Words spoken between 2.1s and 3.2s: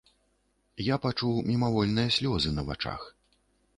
слёзы на вачах.